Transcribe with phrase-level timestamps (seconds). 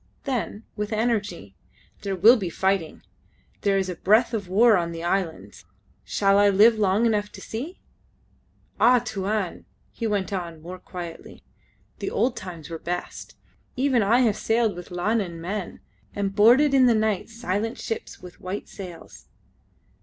[0.23, 1.53] Then with energy:
[2.01, 3.03] "There will be fighting.
[3.61, 5.63] There is a breath of war on the islands.
[6.03, 7.79] Shall I live long enough to see?...
[8.79, 11.43] Ah, Tuan!" he went on, more quietly,
[11.99, 13.35] "the old times were best.
[13.75, 15.81] Even I have sailed with Lanun men,
[16.15, 19.27] and boarded in the night silent ships with white sails.